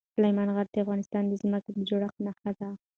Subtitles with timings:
[0.15, 2.69] سلیمان غر د افغانستان د ځمکې د جوړښت نښه ده.